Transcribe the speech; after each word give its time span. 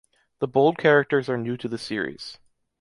The 0.39 0.47
bold 0.47 0.79
characters 0.79 1.29
are 1.29 1.37
new 1.37 1.55
to 1.57 1.67
the 1.67 1.77
series. 1.77 2.39